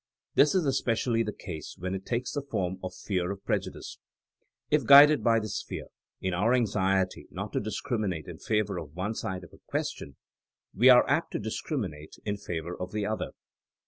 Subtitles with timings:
[0.33, 3.99] This is especially the case when it takes the form of fear of prejudice.
[4.71, 5.89] If guided by this fear,
[6.19, 10.15] in our anxiety not to discriminate in favor of one side of a question
[10.73, 13.31] we are apt to discriminate in 122 THtNEINa AS A SCIENCE favor of the other.